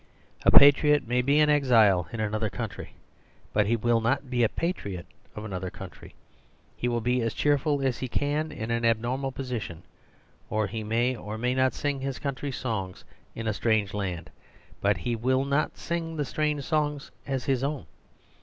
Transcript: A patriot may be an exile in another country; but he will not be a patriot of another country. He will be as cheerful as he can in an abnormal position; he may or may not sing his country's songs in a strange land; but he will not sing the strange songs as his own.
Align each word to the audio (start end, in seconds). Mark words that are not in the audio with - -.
A 0.41 0.49
patriot 0.49 1.07
may 1.07 1.21
be 1.21 1.37
an 1.39 1.49
exile 1.51 2.07
in 2.11 2.19
another 2.19 2.49
country; 2.49 2.95
but 3.53 3.67
he 3.67 3.75
will 3.75 4.01
not 4.01 4.31
be 4.31 4.41
a 4.43 4.49
patriot 4.49 5.05
of 5.35 5.45
another 5.45 5.69
country. 5.69 6.15
He 6.75 6.87
will 6.87 7.01
be 7.01 7.21
as 7.21 7.35
cheerful 7.35 7.83
as 7.83 7.99
he 7.99 8.07
can 8.07 8.51
in 8.51 8.71
an 8.71 8.83
abnormal 8.83 9.31
position; 9.31 9.83
he 10.71 10.83
may 10.83 11.15
or 11.15 11.37
may 11.37 11.53
not 11.53 11.75
sing 11.75 11.99
his 12.01 12.17
country's 12.17 12.57
songs 12.57 13.05
in 13.35 13.45
a 13.45 13.53
strange 13.53 13.93
land; 13.93 14.31
but 14.81 14.97
he 14.97 15.15
will 15.15 15.45
not 15.45 15.77
sing 15.77 16.15
the 16.17 16.25
strange 16.25 16.63
songs 16.63 17.11
as 17.27 17.45
his 17.45 17.63
own. 17.63 17.85